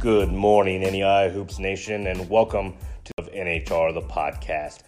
[0.00, 4.78] Good morning, NEI Hoops Nation, and welcome to NHR the podcast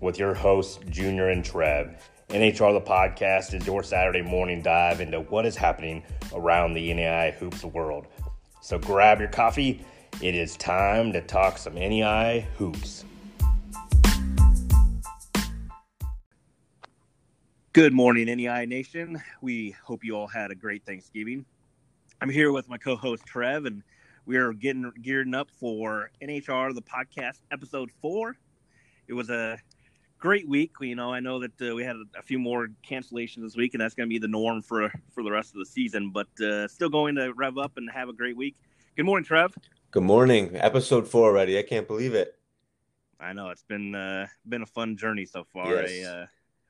[0.00, 2.10] with your hosts, Junior and Trev.
[2.30, 7.34] NHR the podcast is your Saturday morning dive into what is happening around the NEI
[7.38, 8.06] Hoops world.
[8.62, 9.84] So grab your coffee.
[10.22, 13.04] It is time to talk some NEI Hoops.
[17.74, 19.22] Good morning, NEI Nation.
[19.42, 21.44] We hope you all had a great Thanksgiving.
[22.22, 23.82] I'm here with my co host, Trev, and
[24.26, 28.36] we are getting gearing up for NHR the podcast episode four.
[29.08, 29.58] It was a
[30.18, 30.72] great week.
[30.80, 33.74] You know, I know that uh, we had a, a, few more cancellations this week,
[33.74, 36.10] and that's going to be the norm for for the rest of the season.
[36.10, 38.56] But uh, still going to rev up and have a great week.
[38.96, 39.54] Good morning, Trev.
[39.90, 40.52] Good morning.
[40.54, 41.58] Episode four already.
[41.58, 42.38] I can't believe it.
[43.18, 45.68] I know it's been uh, been a fun journey so far.
[45.68, 46.06] Yes.
[46.06, 46.26] I, uh,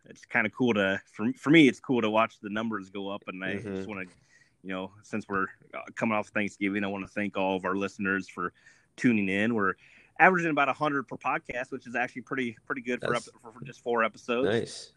[0.06, 1.68] it's kind of cool to for for me.
[1.68, 3.76] It's cool to watch the numbers go up, and I mm-hmm.
[3.76, 4.14] just want to
[4.62, 7.74] you know, since we're uh, coming off Thanksgiving, I want to thank all of our
[7.74, 8.52] listeners for
[8.96, 9.54] tuning in.
[9.54, 9.74] We're
[10.18, 13.82] averaging about 100 per podcast, which is actually pretty pretty good for, for, for just
[13.82, 14.48] four episodes.
[14.48, 14.92] Nice.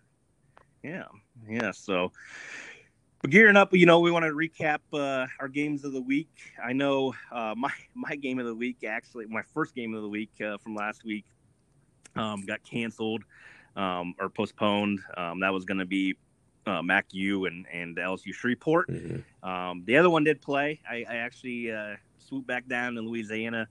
[0.83, 1.05] Yeah,
[1.49, 1.71] yeah.
[1.71, 2.11] So,
[3.21, 6.29] but gearing up, you know, we want to recap uh, our games of the week.
[6.63, 10.09] I know uh, my my game of the week, actually, my first game of the
[10.09, 11.25] week uh, from last week,
[12.15, 13.23] um, got canceled
[13.75, 14.99] um, or postponed.
[15.17, 16.15] Um, that was going to be
[16.65, 18.89] uh, Mac U and and LSU Shreveport.
[18.89, 19.47] Mm-hmm.
[19.47, 20.79] Um, the other one did play.
[20.89, 23.67] I, I actually uh, swooped back down to Louisiana,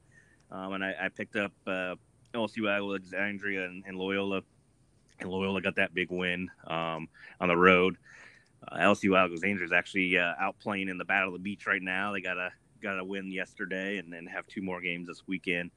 [0.50, 1.96] um, and I, I, picked up uh,
[2.34, 4.42] LSU Alexandria and, and, Loyola,
[5.20, 7.08] and Loyola got that big win um,
[7.40, 7.96] on the road.
[8.66, 11.82] Uh, LSU Alexandria is actually uh, out playing in the Battle of the Beach right
[11.82, 12.12] now.
[12.12, 12.50] They got a
[12.82, 15.70] got a win yesterday, and then have two more games this weekend.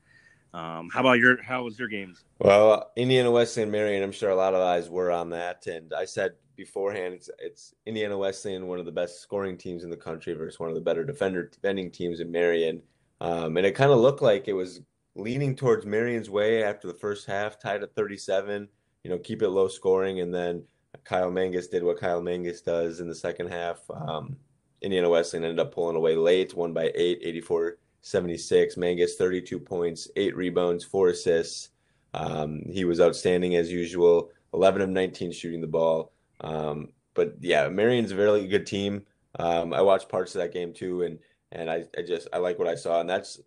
[0.54, 1.42] Um, how about your?
[1.42, 2.24] How was your games?
[2.40, 4.04] Well, Indiana Wesleyan Marian.
[4.04, 7.74] I'm sure a lot of eyes were on that, and I said beforehand, it's it's
[7.86, 10.82] Indiana Wesleyan, one of the best scoring teams in the country versus one of the
[10.82, 12.82] better defender defending teams in Marian.
[13.22, 14.82] um, and it kind of looked like it was
[15.16, 18.68] leaning towards Marian's way after the first half, tied at 37.
[19.04, 20.64] You know, keep it low scoring, and then
[21.04, 23.80] Kyle Mangas did what Kyle Mangas does in the second half.
[23.90, 24.36] Um,
[24.82, 27.78] Indiana Wesleyan ended up pulling away late, won by eight, 84
[28.08, 28.78] 76.
[28.78, 31.70] Mangas, 32 points, eight rebounds, four assists.
[32.14, 36.12] Um, he was outstanding as usual, 11 of 19 shooting the ball.
[36.42, 39.04] Um, but yeah, Marian's a very good team.
[39.40, 41.20] Um, I watched parts of that game too, and
[41.52, 43.40] and I, I just I like what I saw, and that's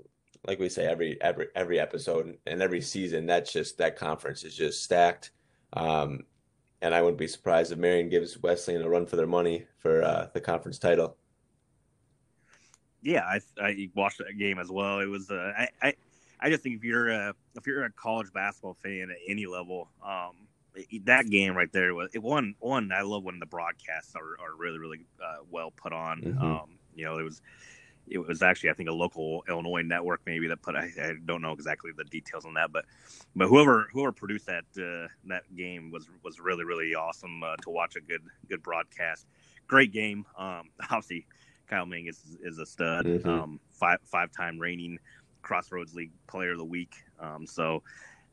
[0.47, 3.27] like we say every every every episode and every season.
[3.27, 5.31] That's just that conference is just stacked.
[5.73, 6.21] Um,
[6.83, 10.03] and I wouldn't be surprised if Marian gives Wesleyan a run for their money for
[10.03, 11.17] uh, the conference title
[13.03, 15.01] yeah, I, I watched that game as well.
[15.01, 15.95] It was uh, I, I
[16.41, 19.89] I just think if you're a if you're a college basketball fan at any level,
[20.05, 20.33] um,
[21.05, 22.91] that game right there was it one one.
[22.93, 26.21] I love when the broadcasts are, are really really uh, well put on.
[26.21, 26.43] Mm-hmm.
[26.43, 27.43] Um, you know, it was
[28.09, 31.43] it was actually I think a local Illinois network maybe that put I, I don't
[31.43, 32.87] know exactly the details on that, but
[33.37, 37.71] but whoever whoever produced that uh, that game was was really really awesome uh, to
[37.71, 39.27] watch a good good broadcast.
[39.67, 40.25] Great game.
[40.39, 41.27] Um, obviously
[41.71, 43.07] Kyle Mangas is, is a stud.
[43.07, 43.29] Mm-hmm.
[43.29, 44.99] Um, five five time reigning
[45.43, 46.95] Crossroads League Player of the Week.
[47.21, 47.83] Um, so,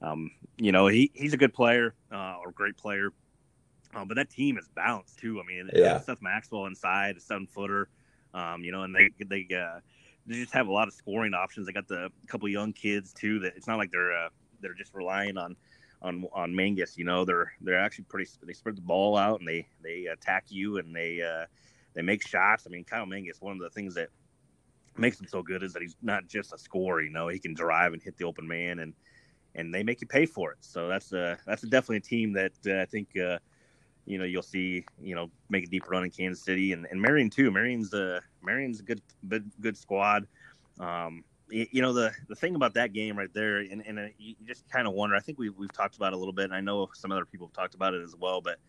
[0.01, 3.11] um, you know, he he's a good player uh, or great player.
[3.95, 5.39] Um, but that team is balanced too.
[5.39, 5.99] I mean, yeah.
[5.99, 7.89] Seth Maxwell inside, a seven footer.
[8.33, 9.79] Um, you know, and they they uh,
[10.25, 11.67] they just have a lot of scoring options.
[11.67, 13.39] They got the couple young kids too.
[13.39, 14.29] That it's not like they're uh,
[14.61, 15.55] they're just relying on
[16.01, 16.97] on on Mangas.
[16.97, 18.29] You know, they're they're actually pretty.
[18.43, 21.45] They spread the ball out and they they attack you and they uh,
[21.97, 22.67] they make shots.
[22.67, 24.09] I mean, Kyle Mangas, one of the things that
[24.97, 27.01] makes him so good is that he's not just a scorer.
[27.01, 28.93] You know, he can drive and hit the open man, and
[29.55, 30.59] and they make you pay for it.
[30.61, 33.39] So that's a that's a definitely a team that uh, I think uh,
[34.05, 37.01] you know you'll see you know make a deep run in Kansas City and, and
[37.01, 37.49] Marian too.
[37.49, 40.27] Marian's a Marian's a good good, good squad.
[40.79, 44.35] Um, you know the the thing about that game right there, and, and uh, you
[44.45, 45.15] just kind of wonder.
[45.15, 47.25] I think we we've talked about it a little bit, and I know some other
[47.25, 48.39] people have talked about it as well.
[48.39, 48.59] But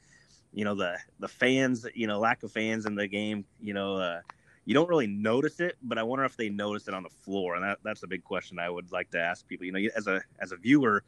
[0.53, 3.97] you know the the fans you know lack of fans in the game you know
[3.97, 4.21] uh,
[4.65, 7.55] you don't really notice it but i wonder if they notice it on the floor
[7.55, 9.67] and that, that's a big question i would like to ask people.
[9.67, 11.03] You know as a as a viewer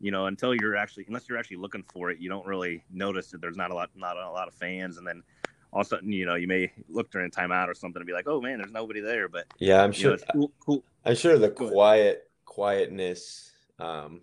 [0.00, 3.30] you know until you're actually unless you're actually looking for it you don't really notice
[3.30, 5.22] that there's not a lot not a lot of fans and then
[5.72, 8.06] all of a sudden you know you may look during a timeout or something and
[8.06, 10.84] be like oh man there's nobody there but yeah i'm sure know, cool, cool.
[11.04, 14.20] i'm sure the quiet quietness um,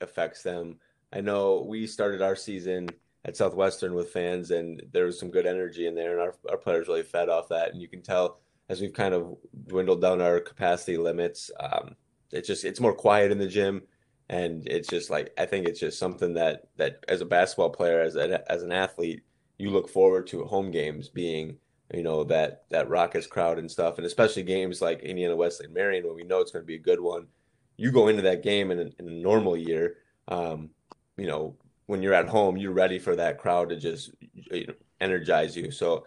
[0.00, 0.78] affects them.
[1.12, 2.88] I know we started our season
[3.24, 6.56] at Southwestern with fans, and there was some good energy in there, and our, our
[6.56, 7.72] players really fed off that.
[7.72, 8.40] And you can tell
[8.70, 9.36] as we've kind of
[9.66, 11.96] dwindled down our capacity limits, um,
[12.30, 13.82] it's just it's more quiet in the gym,
[14.28, 18.00] and it's just like I think it's just something that that as a basketball player,
[18.00, 19.22] as a, as an athlete,
[19.58, 21.58] you look forward to home games being
[21.92, 26.04] you know that that Rockets crowd and stuff, and especially games like Indiana Wesleyan Marian
[26.04, 27.26] where we know it's going to be a good one.
[27.76, 29.96] You go into that game in a, in a normal year,
[30.28, 30.70] um,
[31.16, 31.56] you know,
[31.90, 35.72] when you're at home, you're ready for that crowd to just you know, energize you.
[35.72, 36.06] So,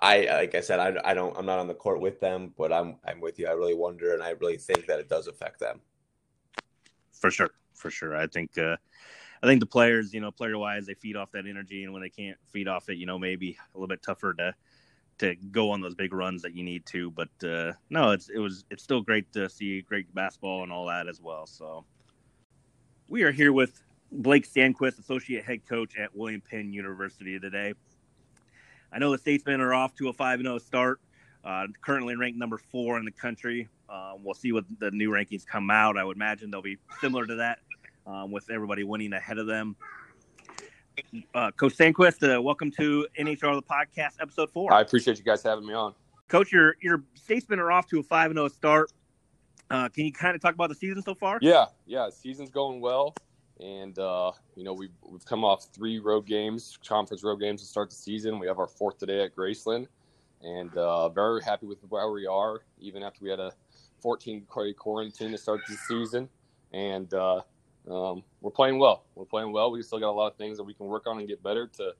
[0.00, 2.72] I like I said, I, I don't, I'm not on the court with them, but
[2.72, 3.48] I'm I'm with you.
[3.48, 5.80] I really wonder, and I really think that it does affect them.
[7.12, 8.16] For sure, for sure.
[8.16, 8.56] I think.
[8.56, 8.76] Uh,
[9.42, 12.00] I think the players, you know, player wise, they feed off that energy, and when
[12.00, 14.54] they can't feed off it, you know, maybe a little bit tougher to
[15.18, 17.10] to go on those big runs that you need to.
[17.10, 20.86] But uh, no, it's it was it's still great to see great basketball and all
[20.86, 21.46] that as well.
[21.46, 21.84] So
[23.08, 27.74] we are here with Blake Sandquist, associate head coach at William Penn University today.
[28.92, 31.00] I know the Statesmen are off to a five and zero oh start.
[31.44, 33.68] Uh, currently ranked number four in the country.
[33.88, 35.98] Uh, we'll see what the new rankings come out.
[35.98, 37.58] I would imagine they'll be similar to that,
[38.06, 39.76] um, with everybody winning ahead of them.
[41.34, 44.72] Uh, Coach Sandquist, uh, welcome to NHR the podcast, episode four.
[44.72, 45.94] I appreciate you guys having me on.
[46.28, 48.92] Coach, your your statesmen are off to a five and zero oh start.
[49.70, 51.38] Uh, can you kind of talk about the season so far?
[51.42, 53.14] Yeah, yeah, season's going well,
[53.64, 57.66] and uh, you know we've we've come off three road games, conference road games to
[57.66, 58.38] start the season.
[58.38, 59.86] We have our fourth today at Graceland,
[60.42, 63.52] and uh, very happy with where we are, even after we had a
[64.00, 66.28] 14 day quarantine to start the season,
[66.72, 67.40] and uh,
[67.90, 69.04] um, we're playing well.
[69.14, 69.70] We're playing well.
[69.70, 71.66] We still got a lot of things that we can work on and get better
[71.78, 71.92] to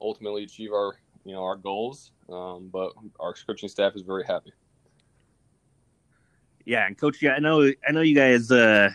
[0.00, 2.10] ultimately achieve our you know our goals.
[2.28, 4.52] Um, but our coaching staff is very happy.
[6.66, 8.50] Yeah, and coach, yeah, I know, I know you guys.
[8.50, 8.90] Uh,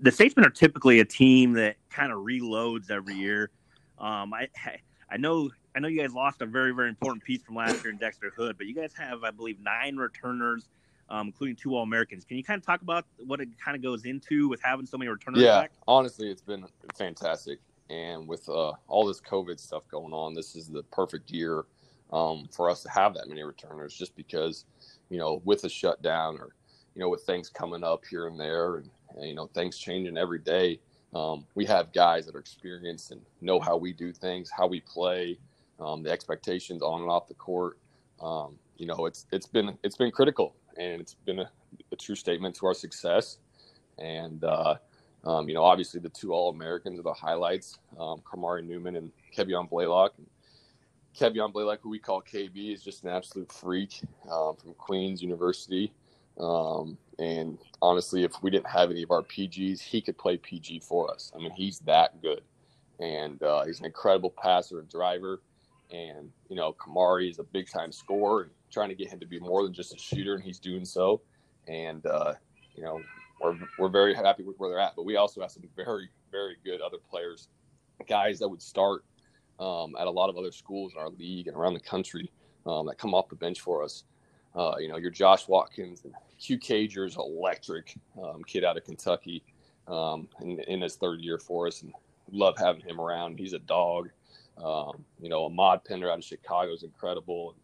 [0.00, 3.50] the Statesmen are typically a team that kind of reloads every year.
[3.98, 4.48] Um, I,
[5.10, 7.92] I know, I know you guys lost a very, very important piece from last year
[7.92, 10.68] in Dexter Hood, but you guys have, I believe, nine returners
[11.08, 12.24] um, including two All Americans.
[12.24, 14.98] Can you kind of talk about what it kind of goes into with having so
[14.98, 15.72] many returners yeah, back?
[15.86, 16.64] honestly, it's been
[16.96, 17.58] fantastic.
[17.88, 21.64] And with uh, all this COVID stuff going on, this is the perfect year
[22.12, 24.64] um, for us to have that many returners just because,
[25.08, 26.54] you know, with a shutdown or,
[26.96, 30.16] you know, with things coming up here and there and, and you know, things changing
[30.16, 30.80] every day,
[31.14, 34.80] um, we have guys that are experienced and know how we do things, how we
[34.80, 35.38] play,
[35.78, 37.78] um, the expectations on and off the court.
[38.20, 41.50] Um, you know, it's it's been it's been critical and it's been a,
[41.92, 43.38] a true statement to our success.
[43.98, 44.76] And uh,
[45.24, 49.12] um, you know, obviously the two All Americans are the highlights: um, Kamari Newman and
[49.36, 50.14] Kevion Blaylock.
[51.18, 54.00] Kevion Blaylock, who we call KB, is just an absolute freak
[54.30, 55.92] um, from Queens University.
[56.38, 60.80] Um, and honestly, if we didn't have any of our PGs, he could play PG
[60.80, 61.32] for us.
[61.34, 62.42] I mean, he's that good,
[63.00, 65.40] and uh, he's an incredible passer and driver.
[65.90, 68.42] And you know, Kamari is a big time scorer.
[68.44, 70.84] And trying to get him to be more than just a shooter, and he's doing
[70.84, 71.22] so.
[71.68, 72.34] And uh,
[72.74, 73.00] you know,
[73.40, 74.94] we're we're very happy with where they're at.
[74.96, 77.48] But we also have some very very good other players,
[78.08, 79.04] guys that would start
[79.58, 82.30] um, at a lot of other schools in our league and around the country
[82.66, 84.04] um, that come off the bench for us.
[84.54, 89.42] Uh, you know, your Josh Watkins and Hugh Cager's electric um, kid out of Kentucky
[89.88, 91.92] um, in, in, his third year for us, and
[92.30, 93.38] love having him around.
[93.38, 94.10] He's a dog.
[94.62, 97.54] Um, you know, Ahmad Pender out of Chicago is incredible.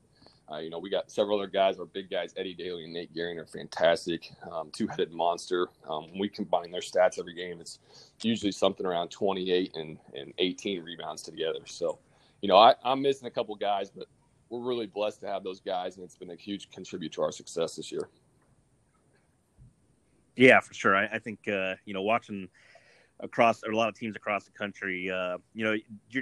[0.51, 1.79] Uh, you know, we got several other guys.
[1.79, 4.33] Our big guys, Eddie Daly and Nate Gehring, are fantastic.
[4.51, 5.69] Um, two-headed monster.
[5.89, 7.79] Um, we combine their stats every game, it's
[8.23, 11.61] usually something around 28 and, and 18 rebounds together.
[11.65, 11.99] So,
[12.41, 14.07] you know, I, I'm missing a couple guys, but
[14.51, 17.33] we're really blessed to have those guys, and it's been a huge contribute to our
[17.33, 18.09] success this year.
[20.37, 20.97] Yeah, for sure.
[20.97, 22.49] I, I think uh, you know watching
[23.21, 25.11] across a lot of teams across the country.
[25.11, 25.77] Uh, you know,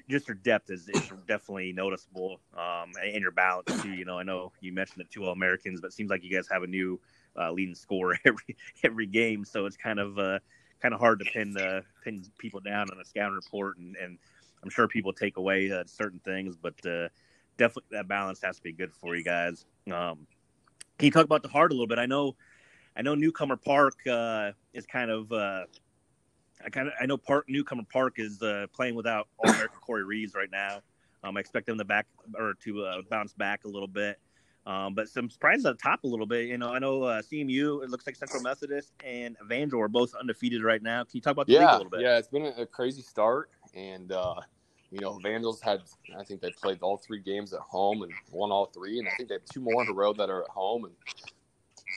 [0.08, 3.92] just your depth is, is definitely noticeable, um, and your balance too.
[3.92, 6.30] You know, I know you mentioned the two All Americans, but it seems like you
[6.30, 7.00] guys have a new
[7.38, 10.38] uh, leading scorer every every game, so it's kind of uh,
[10.80, 14.18] kind of hard to pin the pin people down on a scouting report, and, and
[14.62, 17.08] I'm sure people take away uh, certain things, but uh,
[17.56, 19.64] definitely that balance has to be good for you guys.
[19.90, 20.26] Um,
[20.98, 21.98] can you talk about the heart a little bit?
[21.98, 22.36] I know.
[23.00, 25.64] I know Newcomer Park uh, is kind of uh,
[26.62, 30.04] I kind of I know Park Newcomer Park is uh, playing without All American Corey
[30.04, 30.82] Reeves right now.
[31.24, 32.06] Um, I expect them to back
[32.38, 34.20] or to uh, bounce back a little bit.
[34.66, 36.48] Um, but some surprises at the top a little bit.
[36.48, 37.82] You know, I know uh, CMU.
[37.82, 41.02] It looks like Central Methodist and Evangel are both undefeated right now.
[41.04, 42.02] Can you talk about the yeah, a little bit?
[42.02, 44.34] Yeah, it's been a, a crazy start, and uh,
[44.90, 45.80] you know, Evangel's had.
[46.18, 49.12] I think they played all three games at home and won all three, and I
[49.16, 50.94] think they have two more on the road that are at home, and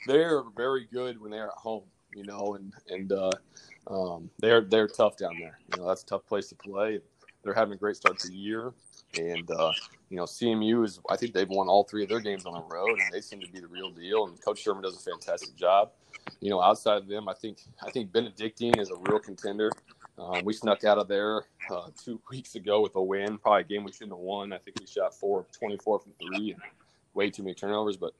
[0.06, 1.84] they're very good when they're at home.
[2.14, 3.32] You know, and and uh,
[3.88, 5.58] um, they're they're tough down there.
[5.72, 7.00] You know, that's a tough place to play.
[7.42, 8.72] They're having a great start to the year,
[9.18, 9.72] and uh,
[10.10, 11.00] you know, CMU is.
[11.10, 13.40] I think they've won all three of their games on the road, and they seem
[13.40, 14.26] to be the real deal.
[14.26, 15.90] And Coach Sherman does a fantastic job.
[16.40, 19.70] You know, outside of them, I think I think Benedictine is a real contender.
[20.18, 23.64] Um, we snuck out of there uh, two weeks ago with a win, probably a
[23.64, 24.52] game we shouldn't have won.
[24.52, 26.60] I think we shot four of 24 from three and
[27.14, 28.12] way too many turnovers, but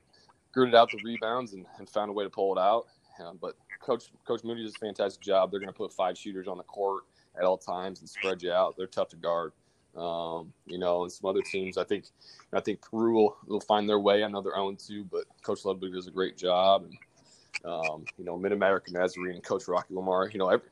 [0.55, 2.87] girded out the rebounds and, and found a way to pull it out.
[3.23, 5.51] Um, but Coach Coach Moody does a fantastic job.
[5.51, 7.03] They're going to put five shooters on the court
[7.37, 8.75] at all times and spread you out.
[8.77, 9.51] They're tough to guard.
[9.95, 12.05] Um, you know, and some other teams, I think,
[12.51, 14.25] I think Peru will, will find their way.
[14.25, 16.83] I know they're own too, but Coach Ludwig does a great job.
[16.83, 16.97] And
[17.63, 20.29] um, you know, Mid American Nazarene and Coach Rocky Lamar.
[20.29, 20.67] You know, every,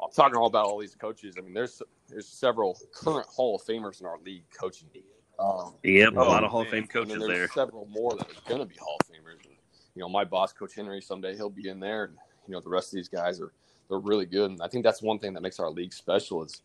[0.00, 1.34] I'm talking all about all these coaches.
[1.38, 4.88] I mean, there's there's several current Hall of Famers in our league coaching.
[5.38, 7.48] Um, yep, a lot of Hall of Fame coaches there.
[7.48, 9.07] Several more that are going to be Hall of Famers.
[9.07, 9.07] And,
[9.98, 12.14] you know, my boss, Coach Henry, someday he'll be in there, and
[12.46, 13.50] you know, the rest of these guys are
[13.88, 14.52] they're really good.
[14.52, 16.62] And I think that's one thing that makes our league special is,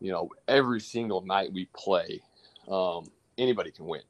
[0.00, 2.22] you know, every single night we play,
[2.70, 4.00] um, anybody can win,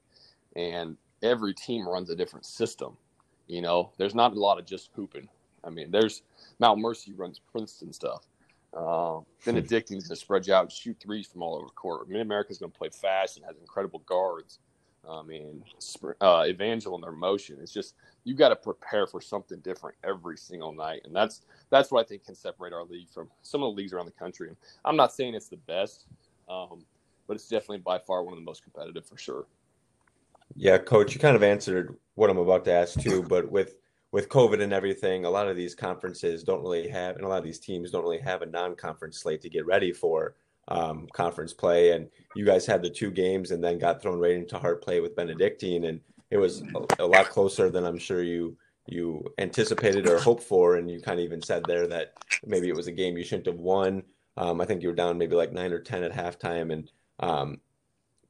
[0.55, 2.97] and every team runs a different system.
[3.49, 5.29] You know, there's not a lot of just hooping.
[5.65, 6.23] I mean, there's
[6.61, 8.29] Mount Mercy runs Princeton stuff.
[8.73, 12.09] Uh, Benedictine's going to spread you out and shoot threes from all over the court.
[12.09, 14.61] Mid America's going to play fast and has incredible guards.
[15.09, 15.65] I mean,
[16.21, 17.59] uh, Evangel and their motion.
[17.61, 21.91] It's just you got to prepare for something different every single night, and that's that's
[21.91, 24.49] what I think can separate our league from some of the leagues around the country.
[24.49, 26.07] And I'm not saying it's the best,
[26.49, 26.85] um,
[27.27, 29.47] but it's definitely by far one of the most competitive for sure.
[30.55, 33.77] Yeah, coach, you kind of answered what I'm about to ask too, but with
[34.13, 37.39] with COVID and everything, a lot of these conferences don't really have, and a lot
[37.39, 40.35] of these teams don't really have a non-conference slate to get ready for
[40.69, 41.93] um, conference play.
[41.93, 45.01] And you guys had the two games, and then got thrown right into hard play
[45.01, 46.01] with Benedictine, and
[46.33, 46.63] it was
[46.99, 50.77] a, lot closer than I'm sure you you anticipated or hoped for.
[50.77, 53.47] And you kind of even said there that maybe it was a game you shouldn't
[53.47, 54.03] have won.
[54.37, 57.61] Um, I think you were down maybe like nine or ten at halftime, and um,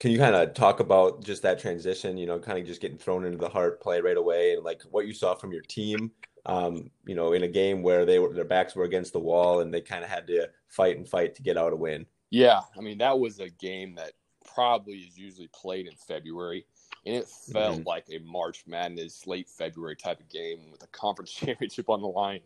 [0.03, 2.99] can you kind of talk about just that transition you know kind of just getting
[2.99, 6.11] thrown into the heart play right away and like what you saw from your team
[6.45, 9.61] um, you know in a game where they were their backs were against the wall
[9.61, 12.61] and they kind of had to fight and fight to get out a win yeah
[12.77, 14.11] i mean that was a game that
[14.45, 16.67] probably is usually played in february
[17.05, 17.89] and it felt mm-hmm.
[17.89, 22.09] like a march madness late february type of game with a conference championship on the
[22.09, 22.41] line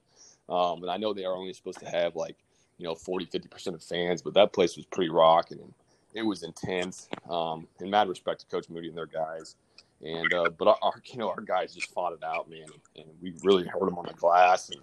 [0.49, 2.37] um, and i know they are only supposed to have like
[2.79, 5.73] you know 40 50% of fans but that place was pretty rocking and
[6.17, 7.09] it was intense.
[7.29, 9.55] Um, in mad respect to Coach Moody and their guys,
[10.03, 13.35] and uh, but our, you know our guys just fought it out, man, and we
[13.45, 14.81] really hurt them on the glass, and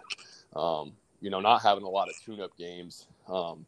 [0.56, 3.08] um, you know not having a lot of tune-up games.
[3.28, 3.66] Um,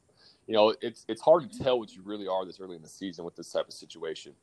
[0.48, 2.88] you know it's it's hard to tell what you really are this early in the
[2.88, 4.34] season with this type of situation.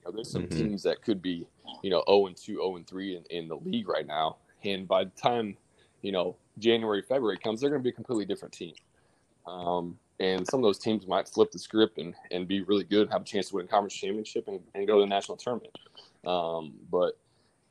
[0.00, 0.58] You know, there's some mm-hmm.
[0.58, 1.46] teams that could be
[1.82, 4.86] you know 0 and 2, 0 and 3 in, in the league right now, and
[4.86, 5.56] by the time
[6.02, 8.74] you know January, February comes, they're going to be a completely different team.
[9.46, 13.02] Um, and some of those teams might flip the script and, and be really good
[13.02, 15.38] and have a chance to win a conference championship and, and go to the national
[15.38, 15.76] tournament.
[16.26, 17.18] Um, but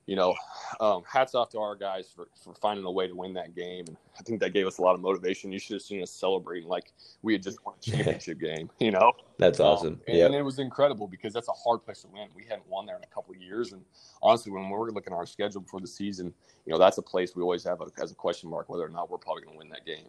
[0.10, 0.34] you know,
[0.80, 3.86] um, hats off to our guys for, for finding a way to win that game.
[3.88, 5.52] And I think that gave us a lot of motivation.
[5.52, 8.90] You should have seen us celebrating like we had just won a championship game, you
[8.90, 9.14] know?
[9.38, 9.88] That's um, awesome.
[9.88, 10.26] Um, and, yep.
[10.26, 12.28] and, it was incredible because that's a hard place to win.
[12.36, 13.72] We hadn't won there in a couple of years.
[13.72, 13.84] And
[14.24, 16.34] honestly, when we're looking at our schedule before the season,
[16.66, 18.90] you know, that's a place we always have a, as a question mark whether or
[18.90, 20.08] not we're probably going to win that game.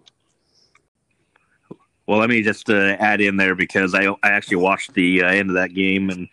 [2.07, 5.27] Well, let me just uh, add in there because I I actually watched the uh,
[5.27, 6.27] end of that game and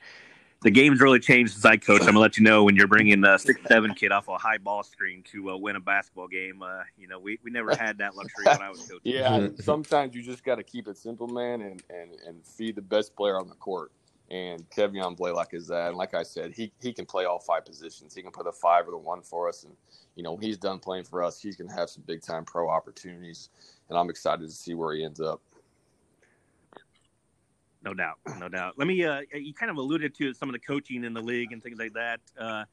[0.63, 2.01] the game's really changed since I coached.
[2.01, 4.57] I'm gonna let you know when you're bringing a six seven kid off a high
[4.57, 6.63] ball screen to uh, win a basketball game.
[6.63, 8.99] Uh, you know, we, we never had that luxury when I was coaching.
[9.03, 12.81] yeah, sometimes you just got to keep it simple, man, and, and and feed the
[12.81, 13.91] best player on the court.
[14.29, 15.89] And Kevion Blaylock is that.
[15.89, 18.15] And like I said, he he can play all five positions.
[18.15, 19.63] He can put a five or the one for us.
[19.63, 19.73] And
[20.15, 21.39] you know, when he's done playing for us.
[21.39, 23.49] He's gonna have some big time pro opportunities.
[23.89, 25.39] And I'm excited to see where he ends up
[27.87, 28.73] no doubt, no doubt.
[28.77, 29.03] Let me.
[29.05, 31.79] Uh, you kind of alluded to some of the coaching in the league and things
[31.79, 32.19] like that.
[32.37, 32.65] Uh,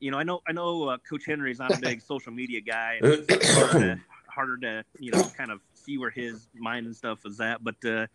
[0.00, 2.62] you know, I know, I know, uh, Coach Henry is not a big social media
[2.62, 6.86] guy, and it's harder to, harder to, you know, kind of see where his mind
[6.86, 7.62] and stuff is at.
[7.62, 8.06] But uh,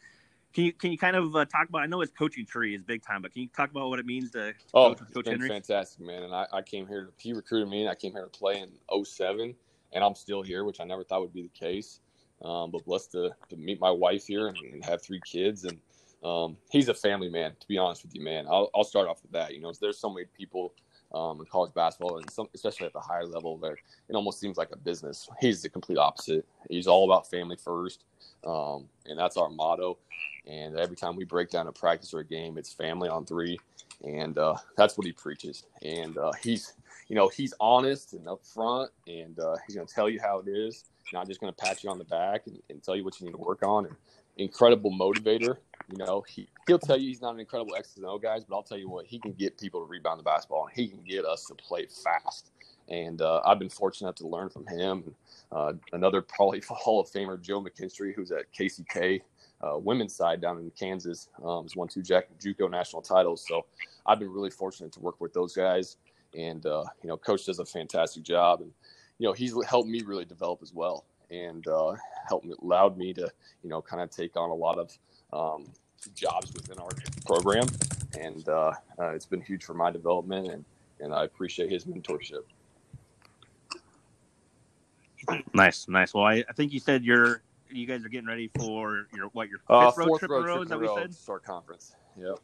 [0.53, 1.81] can you can you kind of uh, talk about?
[1.81, 4.07] I know his coaching tree is big time, but can you talk about what it
[4.07, 5.47] means to oh, coach, coach Henry?
[5.47, 6.23] fantastic, man.
[6.23, 7.05] And I, I came here.
[7.05, 9.53] To, he recruited me, and I came here to play in 07,
[9.93, 11.99] and I'm still here, which I never thought would be the case.
[12.41, 15.77] Um, but blessed to, to meet my wife here and, and have three kids and
[16.23, 18.45] um, he's a family man, to be honest with you, man.
[18.49, 19.53] I'll, I'll start off with that.
[19.53, 20.73] You know, there's so many people
[21.13, 24.57] um, in college basketball, and some, especially at the higher level, where it almost seems
[24.57, 25.29] like a business.
[25.39, 26.45] He's the complete opposite.
[26.69, 28.03] He's all about family first,
[28.45, 29.97] um, and that's our motto.
[30.45, 33.57] And every time we break down a practice or a game, it's family on three,
[34.03, 35.65] and uh, that's what he preaches.
[35.83, 36.73] And uh, he's,
[37.07, 40.47] you know, he's honest and upfront, and uh, he's going to tell you how it
[40.47, 43.19] is, not just going to pat you on the back and, and, tell you what
[43.19, 43.85] you need to work on.
[43.85, 43.95] And
[44.39, 45.57] incredible motivator.
[45.91, 48.55] You know, he, he'll tell you he's not an incredible X and O guys, but
[48.55, 51.01] I'll tell you what, he can get people to rebound the basketball and he can
[51.01, 52.51] get us to play fast.
[52.89, 55.15] And uh, I've been fortunate to learn from him.
[55.51, 59.21] Uh, another probably Hall of Famer, Joe McKinstry, who's at KCK
[59.61, 63.43] uh, women's side down in Kansas, um, has won two Jack, JUCO national titles.
[63.47, 63.65] So
[64.05, 65.97] I've been really fortunate to work with those guys.
[66.37, 68.71] And uh, you know, coach does a fantastic job, and
[69.17, 71.95] you know, he's helped me really develop as well, and uh,
[72.27, 73.29] helped allowed me to
[73.63, 74.97] you know kind of take on a lot of
[75.33, 75.65] um,
[76.15, 76.89] jobs within our
[77.25, 77.65] program,
[78.19, 80.65] and uh, uh, it's been huge for my development, and
[80.99, 82.43] and I appreciate his mentorship.
[85.53, 86.13] Nice, nice.
[86.13, 89.49] Well, I, I think you said you're you guys are getting ready for your what
[89.49, 91.13] your fifth Uh, road trip road trip Is that in a what you row said?
[91.13, 91.95] start conference.
[92.17, 92.39] Yep.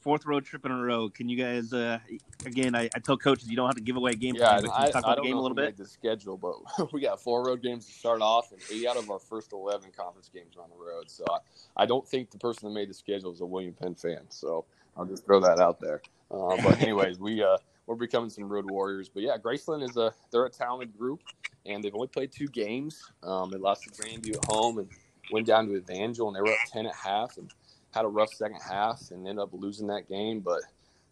[0.00, 1.10] Fourth road trip in a row.
[1.10, 1.98] Can you guys uh
[2.46, 2.74] again?
[2.74, 4.34] I, I tell coaches you don't have to give away a game.
[4.34, 5.42] Yeah, plan, and but can I, you talk I about the don't game know a
[5.42, 5.76] little bit.
[5.76, 9.10] the schedule, but we got four road games to start off, and eight out of
[9.10, 11.10] our first eleven conference games are on the road.
[11.10, 13.94] So I, I don't think the person that made the schedule is a William Penn
[13.94, 14.22] fan.
[14.30, 14.64] So
[14.96, 16.00] I'll just throw that out there.
[16.30, 19.08] Uh, but anyways, we uh, we're becoming some road warriors.
[19.08, 21.20] But yeah, Graceland is a they're a talented group,
[21.66, 23.02] and they've only played two games.
[23.22, 24.88] Um, they lost to Grandview at home and
[25.30, 27.50] went down to Evangel, and they were up ten at half and
[27.92, 30.40] had a rough second half and ended up losing that game.
[30.40, 30.62] But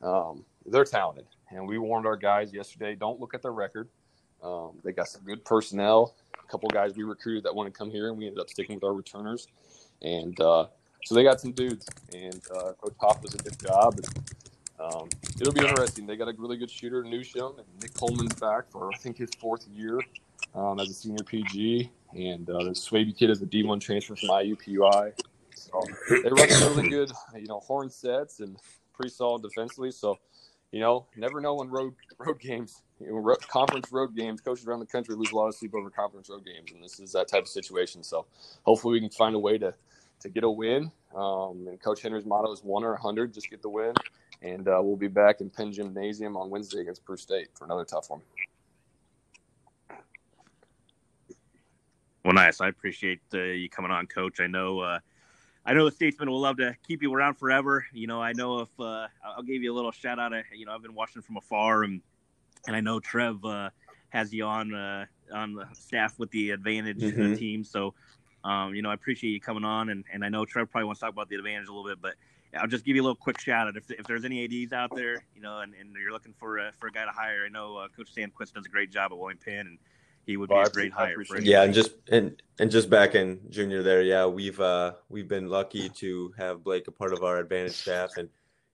[0.07, 3.89] um, they're talented, and we warned our guys yesterday: don't look at their record.
[4.43, 6.15] Um, they got some good personnel.
[6.35, 8.77] A couple guys we recruited that want to come here, and we ended up sticking
[8.77, 9.49] with our returners.
[10.03, 10.67] And uh,
[11.05, 13.95] so they got some dudes, and uh, Coach Pop does a good job.
[13.97, 14.31] And,
[14.81, 15.09] um,
[15.41, 16.07] it'll be interesting.
[16.07, 19.31] They got a really good shooter, Newsham, and Nick Coleman's back for I think his
[19.41, 19.99] fourth year
[20.55, 24.29] um, as a senior PG, and uh, the Swaby kid is a D1 transfer from
[24.29, 25.13] IUPUI.
[25.59, 28.57] So they run really good, you know, horn sets and
[28.95, 29.91] pretty solid defensively.
[29.91, 30.19] So,
[30.73, 34.67] you know, never know when road road games, you know, road, conference road games, coaches
[34.67, 37.13] around the country lose a lot of sleep over conference road games, and this is
[37.13, 38.03] that type of situation.
[38.03, 38.27] So,
[38.65, 39.75] hopefully, we can find a way to
[40.21, 40.91] to get a win.
[41.15, 43.95] Um, and Coach Henry's motto is one or a hundred, just get the win.
[44.43, 47.85] And uh, we'll be back in Penn Gymnasium on Wednesday against Peru State for another
[47.85, 48.21] tough one.
[52.25, 52.61] Well, nice.
[52.61, 54.41] I appreciate uh, you coming on, Coach.
[54.41, 54.99] I know, uh,
[55.69, 57.85] I know the Statesman will love to keep you around forever.
[57.93, 60.33] You know, I know if uh, I'll give you a little shout out.
[60.57, 62.01] You know, I've been watching from afar, and
[62.67, 63.69] and I know Trev uh,
[64.09, 67.39] has you on uh, on the staff with the Advantage uh Mhm.
[67.39, 67.65] team.
[67.65, 67.93] So,
[68.45, 71.01] um, you know, I appreciate you coming on, and, and I know Trev probably wants
[71.01, 72.15] to talk about the Advantage a little bit, but
[72.59, 73.77] I'll just give you a little quick shout out.
[73.77, 76.73] If, if there's any ads out there, you know, and, and you're looking for a,
[76.79, 79.19] for a guy to hire, I know uh, Coach Sandquist does a great job at
[79.19, 79.79] William Penn, and
[80.29, 81.15] he would be Well, I a great appre- hire.
[81.15, 84.93] For appreciate Yeah, and just and and just back in junior there, yeah, we've uh
[85.09, 88.29] we've been lucky to have Blake a part of our advantage staff and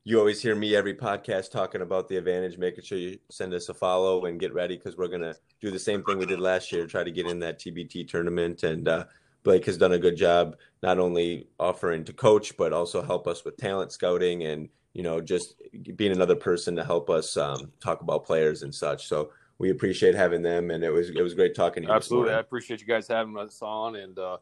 [0.06, 3.70] you always hear me every podcast talking about the advantage, making sure you send us
[3.70, 6.72] a follow and get ready because we're gonna do the same thing we did last
[6.72, 8.64] year, try to get in that TBT tournament.
[8.64, 9.04] And uh,
[9.44, 13.44] Blake has done a good job not only offering to coach but also help us
[13.44, 15.54] with talent scouting and you know just
[15.96, 19.06] being another person to help us um, talk about players and such.
[19.06, 21.94] So we appreciate having them, and it was it was great talking to you.
[21.94, 22.32] Absolutely.
[22.34, 23.96] I appreciate you guys having us on.
[23.96, 24.38] And uh,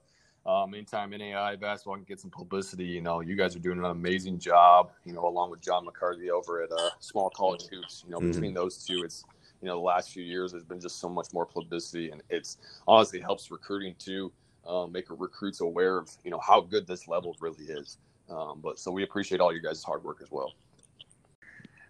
[0.46, 3.84] um, anytime NAI basketball can get some publicity, you know, you guys are doing an
[3.84, 8.04] amazing job, you know, along with John McCarthy over at uh, Small College Hoops.
[8.06, 8.32] You know, Mhm.
[8.32, 9.24] between those two, it's,
[9.60, 12.10] you know, the last few years there's been just so much more publicity.
[12.10, 14.32] And it's honestly helps recruiting too,
[14.66, 17.98] um, make recruits aware of, you know, how good this level really is.
[18.30, 20.54] Um, but so we appreciate all you guys' hard work as well.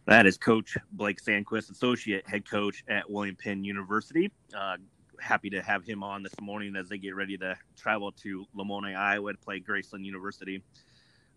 [0.07, 4.33] That is Coach Blake Sandquist, Associate Head Coach at William Penn University.
[4.57, 4.77] Uh,
[5.21, 8.97] happy to have him on this morning as they get ready to travel to Lamoni,
[8.97, 10.61] Iowa to play Graceland University.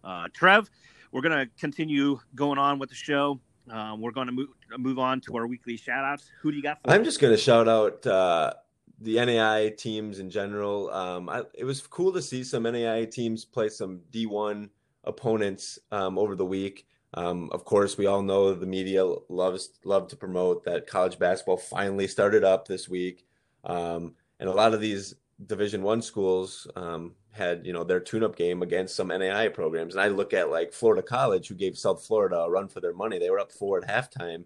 [0.04, 0.67] Uh, Trev,
[1.12, 3.39] we're going to continue going on with the show.
[3.69, 4.49] Um, we're going to move,
[4.80, 6.32] move on to our weekly shout outs.
[6.41, 7.06] Who do you got for I'm us?
[7.06, 8.54] just going to shout out uh,
[8.99, 10.89] the NAI teams in general.
[10.91, 14.69] Um, I, it was cool to see some NAI teams play some D1
[15.04, 16.88] opponents um, over the week.
[17.15, 21.58] Um, of course, we all know the media loves love to promote that college basketball
[21.58, 23.25] finally started up this week,
[23.63, 25.15] um, and a lot of these
[25.47, 29.95] Division One schools um, had you know their tune-up game against some NAI programs.
[29.95, 32.93] And I look at like Florida College, who gave South Florida a run for their
[32.93, 33.17] money.
[33.17, 34.43] They were up four at halftime.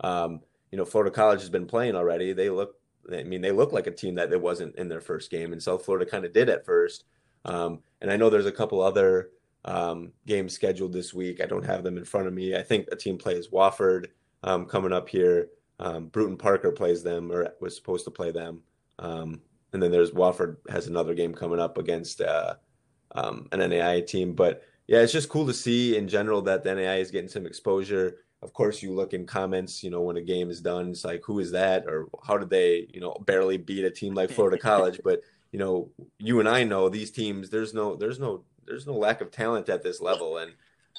[0.00, 2.34] Um, you know, Florida College has been playing already.
[2.34, 2.76] They look,
[3.10, 5.62] I mean, they look like a team that it wasn't in their first game, and
[5.62, 7.04] South Florida kind of did at first.
[7.46, 9.30] Um, and I know there's a couple other
[9.64, 11.40] um, games scheduled this week.
[11.40, 12.56] I don't have them in front of me.
[12.56, 14.06] I think a team plays Wofford
[14.42, 15.48] um, coming up here.
[15.78, 18.62] Um, Brewton-Parker plays them, or was supposed to play them.
[18.98, 19.40] Um,
[19.72, 22.54] and then there's Wofford has another game coming up against uh,
[23.12, 24.34] um, an NAI team.
[24.34, 27.46] But yeah, it's just cool to see in general that the NAI is getting some
[27.46, 28.18] exposure.
[28.42, 31.22] Of course, you look in comments, you know, when a game is done, it's like,
[31.24, 31.86] who is that?
[31.86, 35.00] Or how did they, you know, barely beat a team like Florida College?
[35.04, 35.20] But,
[35.52, 39.20] you know, you and I know these teams, there's no, there's no, there's no lack
[39.20, 40.38] of talent at this level.
[40.38, 40.52] And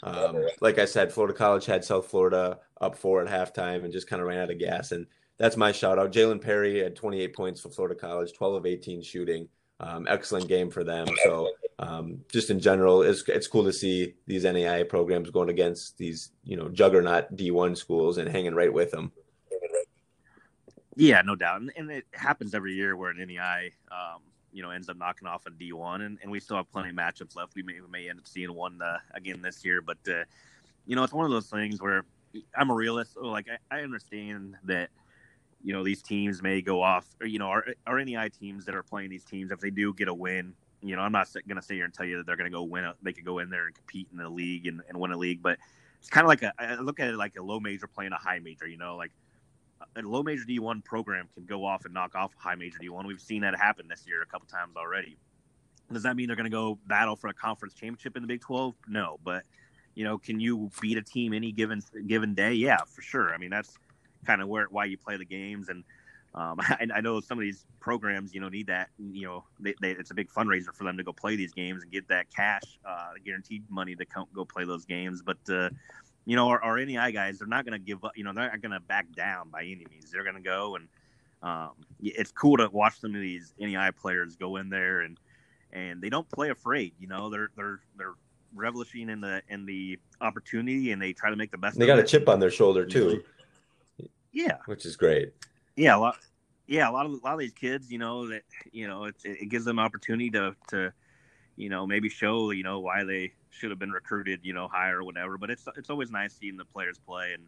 [0.03, 4.07] um, like I said, Florida College had South Florida up four at halftime and just
[4.07, 4.91] kind of ran out of gas.
[4.91, 5.07] And
[5.38, 6.12] that's my shout out.
[6.12, 9.47] Jalen Perry had 28 points for Florida College, 12 of 18 shooting.
[9.79, 11.07] Um, excellent game for them.
[11.23, 15.97] So um, just in general, it's it's cool to see these NAIA programs going against
[15.97, 19.12] these you know juggernaut D1 schools and hanging right with them.
[20.95, 24.71] Yeah, no doubt, and, and it happens every year where an NAIA, um, you know,
[24.71, 27.55] ends up knocking off a D1, and, and we still have plenty of matchups left.
[27.55, 30.23] We may we may end up seeing one uh, again this year, but uh,
[30.85, 32.03] you know, it's one of those things where
[32.55, 33.13] I'm a realist.
[33.13, 34.89] So like I, I understand that
[35.63, 38.75] you know these teams may go off, or you know, our our NAIA teams that
[38.75, 41.55] are playing these teams, if they do get a win, you know, I'm not going
[41.55, 42.83] to sit here and tell you that they're going to go win.
[42.83, 45.17] A, they could go in there and compete in the league and, and win a
[45.17, 45.57] league, but
[45.99, 46.53] it's kind of like a.
[46.57, 48.67] I look at it like a low major playing a high major.
[48.67, 49.11] You know, like
[49.95, 53.05] a low major D1 program can go off and knock off a high major D1.
[53.05, 55.17] We've seen that happen this year a couple times already.
[55.91, 58.41] Does that mean they're going to go battle for a conference championship in the Big
[58.41, 58.75] 12?
[58.87, 59.43] No, but
[59.95, 62.53] you know, can you beat a team any given given day?
[62.53, 63.33] Yeah, for sure.
[63.33, 63.77] I mean, that's
[64.25, 65.83] kind of where why you play the games and
[66.33, 68.89] um, I, I, know some of these programs, you know, need that.
[68.97, 71.83] You know, they, they, it's a big fundraiser for them to go play these games
[71.83, 75.21] and get that cash, uh, guaranteed money to come, go play those games.
[75.21, 75.69] But uh,
[76.25, 78.15] you know, our, our NAIA guys, they're not going to give up.
[78.15, 80.12] You know, they're not going to back down by any means.
[80.12, 80.88] They're going to go, and
[81.41, 85.17] um, it's cool to watch some of these NEI players go in there and
[85.73, 86.93] and they don't play afraid.
[86.99, 88.13] You know, they're they're they're
[88.53, 91.79] relishing in the in the opportunity and they try to make the best.
[91.79, 93.23] They got a chip on their shoulder too.
[94.34, 95.34] Yeah, which is great
[95.75, 96.17] yeah, a lot.
[96.67, 99.15] Yeah, a lot of a lot of these kids, you know, that you know, it,
[99.23, 100.93] it gives them opportunity to to,
[101.55, 104.99] you know, maybe show you know why they should have been recruited, you know, higher
[104.99, 105.37] or whatever.
[105.37, 107.47] But it's it's always nice seeing the players play, and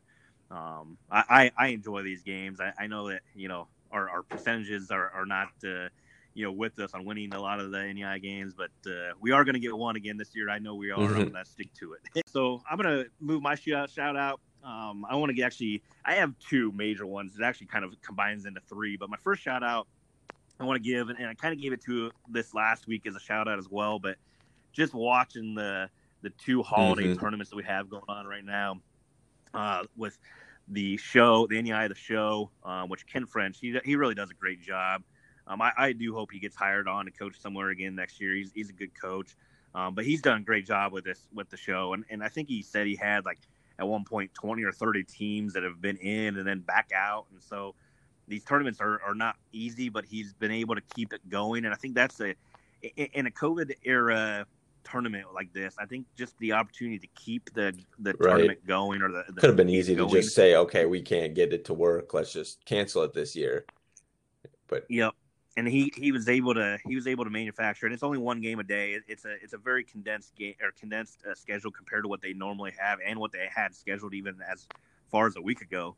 [0.52, 2.60] um, I, I, I enjoy these games.
[2.60, 5.50] I, I know that you know our, our percentages are are not.
[5.66, 5.90] Uh,
[6.36, 9.30] you know, with us on winning a lot of the NAIA games, but uh, we
[9.30, 10.50] are going to get one again this year.
[10.50, 10.98] I know we are.
[10.98, 11.16] Mm-hmm.
[11.16, 12.24] I'm going to stick to it.
[12.26, 16.16] So I'm going to move my shout, shout out um, I want to actually, I
[16.16, 17.36] have two major ones.
[17.38, 18.96] It actually kind of combines into three.
[18.96, 19.88] But my first shout out
[20.60, 23.16] I want to give, and, I kind of gave it to this last week as
[23.16, 24.00] a shout out as well.
[24.00, 24.16] But
[24.74, 25.90] just watching the
[26.22, 27.20] the two holiday mm-hmm.
[27.20, 28.80] tournaments that we have going on right now
[29.54, 30.18] uh, with
[30.70, 34.34] the show, the NAIA the show, um, which Ken French, he, he really does a
[34.34, 35.04] great job.
[35.46, 38.34] Um, I, I, do hope he gets hired on to coach somewhere again next year.
[38.34, 39.36] He's, he's a good coach,
[39.76, 41.94] um, but he's done a great job with this with the show.
[41.94, 43.40] And, and I think he said he had like
[43.78, 47.26] at one point 20 or 30 teams that have been in and then back out.
[47.34, 47.76] And so
[48.30, 51.66] these tournaments are, are not easy, but he's been able to keep it going.
[51.66, 52.36] And I think that's a,
[52.96, 54.46] in a COVID era
[54.84, 58.30] tournament like this, I think just the opportunity to keep the, the right.
[58.30, 60.10] tournament going or the, the could have been easy going.
[60.10, 62.14] to just say, okay, we can't get it to work.
[62.14, 63.66] Let's just cancel it this year.
[64.68, 65.14] But yep
[65.58, 68.42] and he he was able to he was able to manufacture and it's only one
[68.42, 72.04] game a day it's a it's a very condensed game or condensed uh, schedule compared
[72.04, 74.68] to what they normally have and what they had scheduled even as
[75.12, 75.96] far as a week ago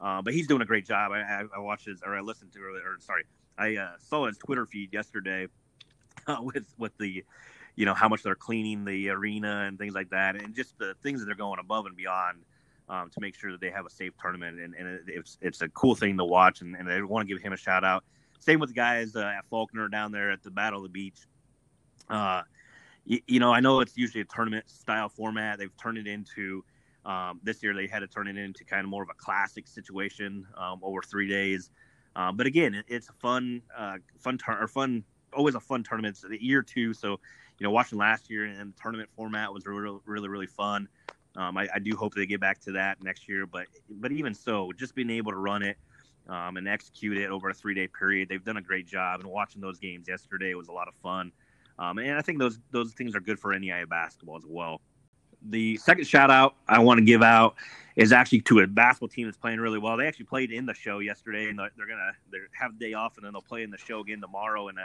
[0.00, 2.60] uh, but he's doing a great job I, I, watched his or I listened to
[2.60, 3.24] or sorry
[3.58, 5.48] I uh, saw his Twitter feed yesterday
[6.26, 7.24] uh, with with the
[7.76, 10.94] you know how much they're cleaning the arena and things like that and just the
[11.02, 12.38] things that they're going above and beyond
[12.88, 15.62] um, to make sure that they have a safe tournament and, and it, it's it's
[15.62, 18.04] a cool thing to watch and, and I want to give him a shout out
[18.44, 21.26] same with the guys uh, at Faulkner down there at the Battle of the Beach.
[22.10, 22.42] Uh,
[23.06, 25.58] you, you, know, I know it's usually a tournament style format.
[25.58, 26.62] They've turned it into
[27.06, 27.74] um, this year.
[27.74, 31.00] They had to turn it into kind of more of a classic situation um, over
[31.00, 31.70] three days.
[32.16, 35.04] Um, but again, it, it's a fun, uh, fun turn or fun,
[35.36, 36.12] always a fun tournament.
[36.12, 37.20] It's the year two, so
[37.58, 40.88] you know, watching last year and the tournament format was really, really, really fun.
[41.36, 44.34] Um, I, I, do hope they get back to that next year, but but even
[44.34, 45.76] so, just being able to run it
[46.28, 48.28] um, and execute it over a three day period.
[48.28, 49.20] They've done a great job.
[49.20, 51.32] And watching those games yesterday was a lot of fun.
[51.78, 54.80] Um, and I think those those things are good for NAIA basketball as well.
[55.46, 57.56] The second shout out I want to give out
[57.96, 59.96] is actually to a basketball team that's playing really well.
[59.96, 63.16] They actually played in the show yesterday, and they're gonna they have a day off,
[63.16, 64.76] and then they'll play in the show again tomorrow in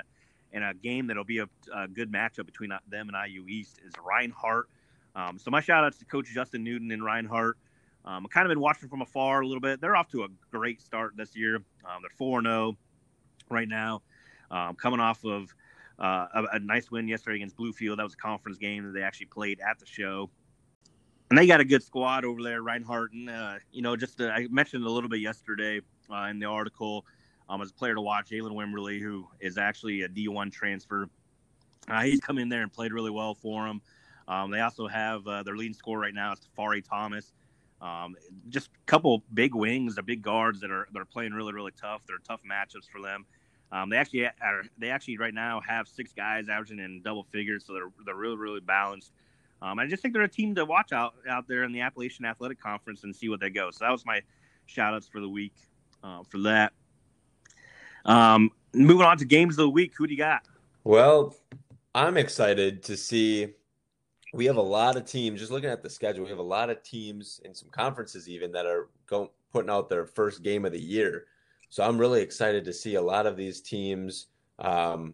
[0.54, 3.80] a in a game that'll be a, a good matchup between them and IU East
[3.86, 4.68] is Reinhardt.
[5.16, 7.58] Um, so my shout outs to Coach Justin Newton and Reinhardt.
[8.06, 9.82] Um, I've kind of been watching from afar a little bit.
[9.82, 11.56] They're off to a great start this year.
[11.56, 12.78] Um, they're 4 0
[13.50, 14.02] right now,
[14.52, 15.54] um, coming off of
[16.00, 17.98] uh, a, a, nice win yesterday against Bluefield.
[17.98, 20.30] That was a conference game that they actually played at the show.
[21.30, 23.12] And they got a good squad over there, Reinhardt.
[23.12, 25.82] And, uh, you know, just uh, I mentioned a little bit yesterday
[26.12, 27.06] uh, in the article
[27.50, 31.10] um, as a player to watch, Jalen Wimberly, who is actually a D1 transfer.
[31.88, 33.82] Uh, he's come in there and played really well for them.
[34.28, 37.34] Um, they also have uh, their leading scorer right now is Tafari Thomas.
[37.82, 38.16] Um,
[38.50, 41.72] just a couple big wings, the big guards that are that are playing really really
[41.72, 42.02] tough.
[42.08, 43.26] They're tough matchups for them.
[43.72, 47.66] Um, they actually are, they actually right now have six guys averaging in double figures,
[47.66, 49.14] so they're they're really really balanced.
[49.62, 52.26] Um, I just think they're a team to watch out out there in the Appalachian
[52.26, 53.72] Athletic Conference and see what they go.
[53.72, 54.22] So that was my
[54.66, 55.56] shout outs for the week
[56.04, 56.74] uh, for that.
[58.06, 60.44] Um, moving on to games of the week, who do you got?
[60.84, 61.36] Well,
[61.94, 63.50] I'm excited to see.
[64.34, 65.40] We have a lot of teams.
[65.40, 68.52] Just looking at the schedule, we have a lot of teams in some conferences even
[68.52, 71.26] that are going putting out their first game of the year.
[71.70, 74.28] So I'm really excited to see a lot of these teams
[74.60, 75.14] um,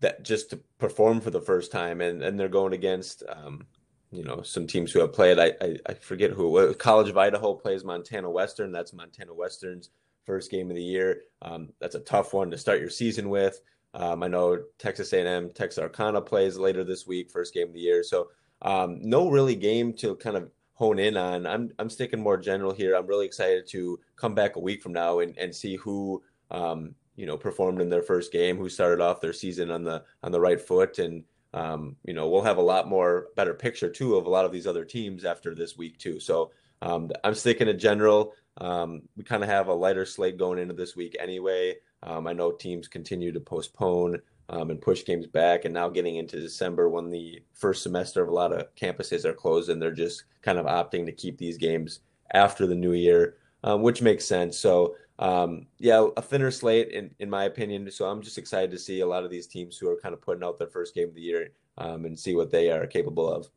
[0.00, 3.66] that just to perform for the first time, and and they're going against um,
[4.10, 5.38] you know some teams who have played.
[5.38, 6.74] I I, I forget who.
[6.74, 8.72] College of Idaho plays Montana Western.
[8.72, 9.90] That's Montana Western's
[10.24, 11.22] first game of the year.
[11.42, 13.60] Um, that's a tough one to start your season with.
[13.94, 18.02] Um, I know Texas A&M, Texarkana plays later this week, first game of the year.
[18.02, 18.28] So
[18.62, 21.46] um, no really game to kind of hone in on.
[21.46, 22.94] I'm I'm sticking more general here.
[22.94, 26.94] I'm really excited to come back a week from now and, and see who um,
[27.16, 30.32] you know performed in their first game, who started off their season on the on
[30.32, 34.16] the right foot, and um, you know we'll have a lot more better picture too
[34.16, 36.18] of a lot of these other teams after this week too.
[36.18, 38.34] So um, I'm sticking to general.
[38.58, 41.76] Um, we kind of have a lighter slate going into this week anyway.
[42.02, 45.64] Um, I know teams continue to postpone um, and push games back.
[45.64, 49.32] And now getting into December when the first semester of a lot of campuses are
[49.32, 52.00] closed and they're just kind of opting to keep these games
[52.34, 54.58] after the new year, um, which makes sense.
[54.58, 57.90] So, um, yeah, a thinner slate in, in my opinion.
[57.90, 60.20] So I'm just excited to see a lot of these teams who are kind of
[60.20, 63.32] putting out their first game of the year um, and see what they are capable
[63.32, 63.48] of.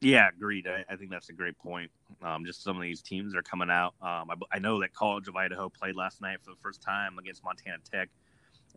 [0.00, 0.66] Yeah, agreed.
[0.66, 1.90] I, I, think that's a great point.
[2.22, 3.94] Um, just some of these teams are coming out.
[4.02, 7.18] Um, I, I, know that College of Idaho played last night for the first time
[7.18, 8.10] against Montana Tech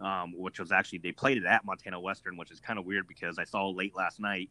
[0.01, 3.08] um, which was actually they played it at Montana Western, which is kind of weird
[3.08, 4.49] because I saw late last night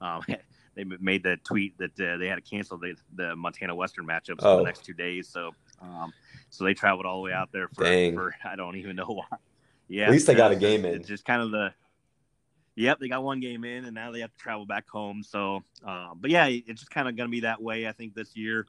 [0.00, 0.22] um,
[0.74, 4.40] they made the tweet that uh, they had to cancel the, the Montana Western matchups
[4.40, 4.56] oh.
[4.56, 5.28] for the next two days.
[5.28, 6.12] So um,
[6.50, 9.38] so they traveled all the way out there for, for I don't even know why.
[9.88, 10.94] Yeah, at least they got a game in.
[10.94, 11.72] It's just kind of the
[12.76, 15.22] Yep, they got one game in, and now they have to travel back home.
[15.22, 17.86] So, uh, but yeah, it's just kind of going to be that way.
[17.86, 18.66] I think this year.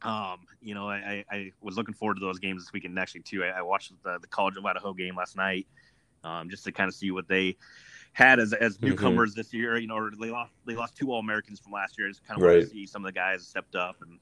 [0.00, 3.42] Um, you know, I, I was looking forward to those games this weekend actually too.
[3.42, 5.66] I, I watched the, the College of Idaho game last night,
[6.22, 7.56] um, just to kind of see what they
[8.12, 8.90] had as as mm-hmm.
[8.90, 9.40] newcomers mm-hmm.
[9.40, 9.76] this year.
[9.76, 12.06] You know, they lost they lost two All Americans from last year.
[12.06, 12.58] Just kind of right.
[12.58, 14.20] want to see some of the guys stepped up and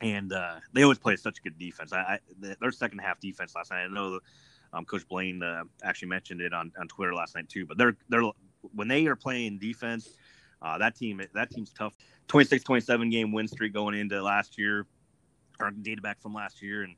[0.00, 1.92] and uh, they always play such good defense.
[1.92, 2.18] I, I,
[2.60, 3.84] their second half defense last night.
[3.84, 4.20] I know
[4.76, 7.66] um, Coach Blaine uh, actually mentioned it on, on Twitter last night too.
[7.66, 8.22] But they're they're
[8.74, 10.16] when they are playing defense,
[10.62, 11.94] uh, that team that team's tough.
[12.28, 14.84] 26-27 game win streak going into last year
[15.60, 16.96] or data back from last year, and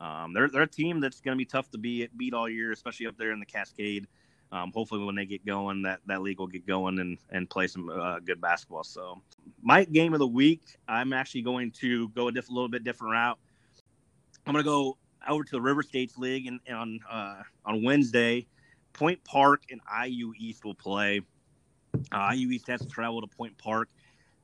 [0.00, 2.72] um, they're they're a team that's going to be tough to beat beat all year,
[2.72, 4.06] especially up there in the Cascade.
[4.52, 7.66] Um, hopefully, when they get going, that that league will get going and and play
[7.66, 8.84] some uh, good basketball.
[8.84, 9.20] So,
[9.62, 13.12] my game of the week, I'm actually going to go a diff- little bit different
[13.12, 13.38] route.
[14.46, 14.96] I'm going to go
[15.28, 18.46] over to the River States League and, and on uh, on Wednesday.
[18.92, 21.20] Point Park and IU East will play.
[22.12, 23.90] Uh, IU East has to travel to Point Park.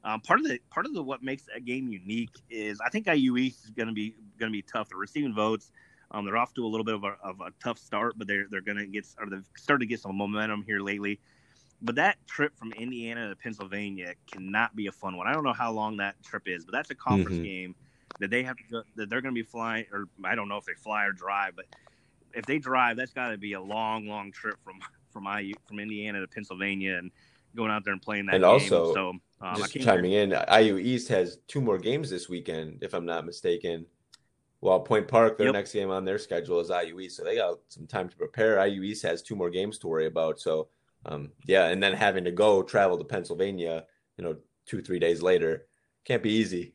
[0.04, 3.06] Um, part of the part of the what makes that game unique is I think
[3.06, 4.88] IU East is going to be going to be tough.
[4.88, 5.70] They're receiving votes.
[6.10, 8.46] Um, they're off to a little bit of a, of a tough start, but they're
[8.50, 11.20] they're going to get or they've started to get some momentum here lately.
[11.80, 15.26] But that trip from Indiana to Pennsylvania cannot be a fun one.
[15.26, 17.44] I don't know how long that trip is, but that's a conference mm-hmm.
[17.44, 17.74] game
[18.20, 20.56] that they have to go, that they're going to be flying, or I don't know
[20.56, 21.66] if they fly or drive, but
[22.34, 25.78] if they drive, that's got to be a long, long trip from from IU from
[25.78, 27.10] Indiana to Pennsylvania and
[27.54, 28.36] going out there and playing that.
[28.36, 28.50] And game.
[28.50, 32.94] also, so um, just chiming in, IU East has two more games this weekend, if
[32.94, 33.86] I'm not mistaken.
[34.60, 35.54] While Point Park, their yep.
[35.54, 38.64] next game on their schedule is IU East, so they got some time to prepare.
[38.64, 40.38] IU East has two more games to worry about.
[40.38, 40.68] So,
[41.04, 43.84] um, yeah, and then having to go travel to Pennsylvania,
[44.16, 45.66] you know, two three days later,
[46.04, 46.74] can't be easy.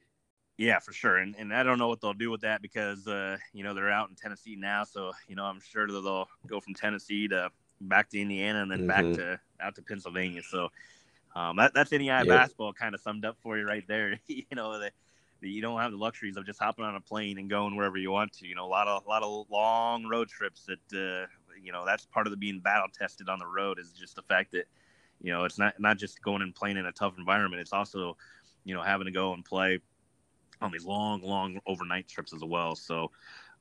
[0.58, 1.18] Yeah, for sure.
[1.18, 3.92] And and I don't know what they'll do with that because uh, you know they're
[3.92, 7.52] out in Tennessee now, so you know I'm sure that they'll go from Tennessee to
[7.80, 8.88] back to Indiana and then mm-hmm.
[8.88, 10.42] back to out to Pennsylvania.
[10.42, 10.70] So
[11.36, 12.24] um, that, that's NEI yeah.
[12.24, 14.20] basketball kind of summed up for you right there.
[14.28, 14.94] you know that
[15.42, 18.10] you don't have the luxuries of just hopping on a plane and going wherever you
[18.10, 18.48] want to.
[18.48, 21.28] You know, a lot of a lot of long road trips that uh,
[21.62, 24.24] you know that's part of the being battle tested on the road is just the
[24.24, 24.66] fact that
[25.22, 27.62] you know it's not not just going and playing in a tough environment.
[27.62, 28.18] It's also
[28.64, 29.80] you know having to go and play
[30.62, 32.76] on these long long overnight trips as well.
[32.76, 33.12] So.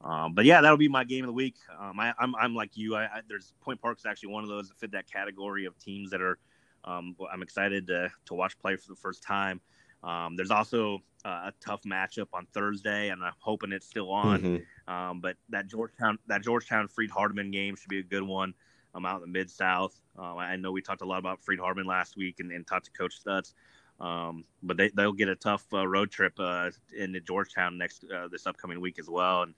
[0.05, 1.55] Um, but yeah, that'll be my game of the week.
[1.81, 2.95] Um, I, am I'm, I'm like you.
[2.95, 6.11] I, I, there's Point Park's actually one of those that fit that category of teams
[6.11, 6.39] that are
[6.87, 9.61] um, I'm excited to, to watch play for the first time.
[10.05, 14.41] Um, there's also uh, a tough matchup on Thursday, and I'm hoping it's still on.
[14.41, 14.93] Mm-hmm.
[14.93, 18.55] Um, but that Georgetown that Georgetown Freed Hardeman game should be a good one.
[18.95, 19.99] I'm out in the mid South.
[20.19, 22.87] Uh, I know we talked a lot about Freed Hardeman last week and, and talked
[22.87, 23.53] to Coach Stutz.
[24.01, 28.29] Um, but they they'll get a tough uh, road trip uh, into Georgetown next uh,
[28.29, 29.43] this upcoming week as well.
[29.43, 29.55] And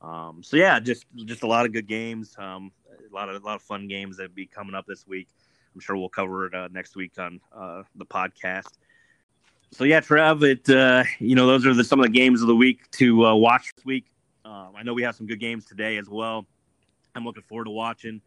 [0.00, 2.70] um, so yeah, just just a lot of good games, um,
[3.10, 5.28] a lot of a lot of fun games that be coming up this week.
[5.74, 8.78] I'm sure we'll cover it uh, next week on uh, the podcast.
[9.72, 12.48] So yeah, Trev, it uh, you know those are the, some of the games of
[12.48, 14.06] the week to watch this week.
[14.44, 16.46] Um, I know we have some good games today as well.
[17.14, 18.20] I'm looking forward to watching.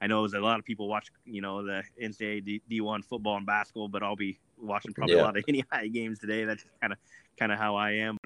[0.00, 3.36] I know there's a lot of people watch, you know, the NCAA D, one football
[3.36, 5.22] and basketball, but I'll be watching probably yeah.
[5.22, 6.44] a lot of NEI games today.
[6.44, 6.98] That's kind of
[7.38, 8.16] kind of how I am.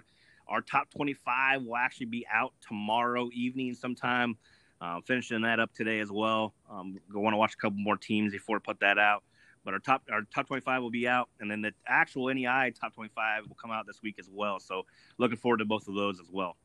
[0.48, 4.36] Our top 25 will actually be out tomorrow evening sometime.
[4.80, 6.52] Uh, finishing that up today as well.
[6.70, 9.22] Um, want to watch a couple more teams before I put that out.
[9.64, 12.94] But our top our top 25 will be out, and then the actual NEI top
[12.94, 14.60] 25 will come out this week as well.
[14.60, 14.84] So
[15.16, 16.56] looking forward to both of those as well.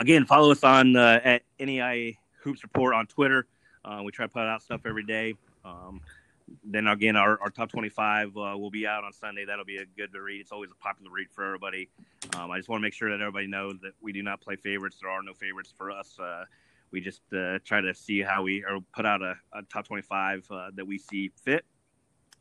[0.00, 3.46] Again, follow us on uh, at NEI Hoops Report on Twitter.
[3.84, 5.34] Uh, we try to put out stuff every day.
[5.64, 6.00] Um,
[6.64, 9.44] then again, our, our top 25 uh, will be out on Sunday.
[9.44, 10.40] That'll be a good to read.
[10.40, 11.88] It's always a popular read for everybody.
[12.36, 14.56] Um, I just want to make sure that everybody knows that we do not play
[14.56, 14.98] favorites.
[15.00, 16.18] There are no favorites for us.
[16.18, 16.44] Uh,
[16.90, 20.46] we just uh, try to see how we or put out a, a top 25
[20.50, 21.64] uh, that we see fit.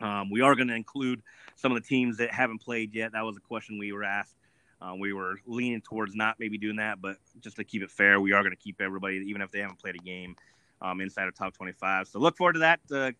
[0.01, 1.21] Um, we are going to include
[1.55, 3.13] some of the teams that haven't played yet.
[3.13, 4.35] That was a question we were asked.
[4.81, 8.19] Um, we were leaning towards not maybe doing that, but just to keep it fair,
[8.19, 10.35] we are going to keep everybody, even if they haven't played a game,
[10.81, 12.09] um, inside of top 25.
[12.09, 13.15] So look forward to that.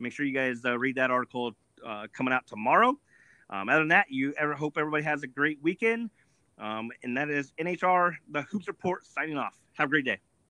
[0.00, 1.52] Make sure you guys uh, read that article
[1.84, 2.98] uh, coming out tomorrow.
[3.50, 6.10] Um, other than that, you ever hope everybody has a great weekend.
[6.58, 9.58] Um, and that is NHR, the Hoops Report, signing off.
[9.74, 10.18] Have a great day.